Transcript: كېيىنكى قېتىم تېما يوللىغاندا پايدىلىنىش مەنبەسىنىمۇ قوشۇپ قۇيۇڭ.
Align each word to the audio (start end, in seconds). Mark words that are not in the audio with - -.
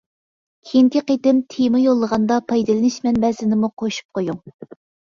كېيىنكى 0.69 1.01
قېتىم 1.11 1.43
تېما 1.55 1.83
يوللىغاندا 1.83 2.41
پايدىلىنىش 2.49 2.99
مەنبەسىنىمۇ 3.07 3.75
قوشۇپ 3.85 4.13
قۇيۇڭ. 4.21 4.47